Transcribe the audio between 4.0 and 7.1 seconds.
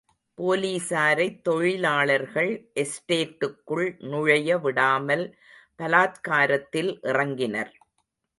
நுழைய விடாமல் பலாத்காரத்தில்